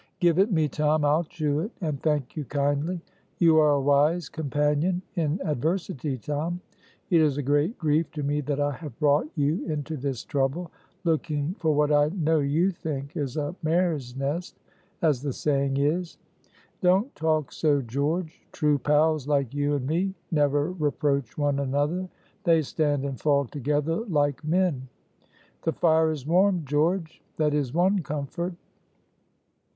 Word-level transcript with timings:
"Give 0.19 0.39
it 0.39 0.51
me, 0.51 0.67
Tom; 0.67 1.05
I'll 1.05 1.25
chew 1.25 1.59
it, 1.59 1.69
and 1.79 2.01
thank 2.01 2.35
you 2.35 2.43
kindly. 2.45 3.01
You 3.37 3.59
are 3.59 3.73
a 3.73 3.79
wise 3.79 4.29
companion 4.29 5.03
in 5.15 5.39
adversity, 5.45 6.17
Tom; 6.17 6.59
it 7.11 7.21
is 7.21 7.37
a 7.37 7.43
great 7.43 7.77
grief 7.77 8.09
to 8.13 8.23
me 8.23 8.41
that 8.41 8.59
I 8.59 8.71
have 8.71 8.97
brought 8.97 9.27
you 9.35 9.63
into 9.67 9.95
this 9.95 10.23
trouble, 10.23 10.71
looking 11.03 11.53
for 11.59 11.75
what 11.75 11.91
I 11.91 12.09
know 12.15 12.39
you 12.39 12.71
think 12.71 13.15
is 13.15 13.37
a 13.37 13.55
mare's 13.61 14.15
nest, 14.15 14.57
as 15.03 15.21
the 15.21 15.31
saying 15.31 15.77
is." 15.77 16.17
"Don't 16.81 17.13
talk 17.13 17.51
so, 17.51 17.79
George. 17.83 18.41
True 18.51 18.79
pals 18.79 19.27
like 19.27 19.53
you 19.53 19.75
and 19.75 19.85
me 19.85 20.15
never 20.31 20.71
reproach 20.71 21.37
one 21.37 21.59
another. 21.59 22.09
They 22.43 22.63
stand 22.63 23.05
and 23.05 23.19
fall 23.19 23.45
together 23.45 23.97
like 24.07 24.43
men. 24.43 24.87
The 25.61 25.73
fire 25.73 26.09
is 26.09 26.25
warm, 26.25 26.65
George 26.65 27.21
that 27.37 27.53
is 27.53 27.71
one 27.71 27.99
comfort." 28.01 28.55